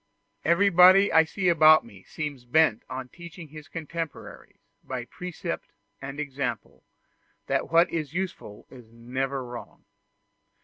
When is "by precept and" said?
4.83-6.19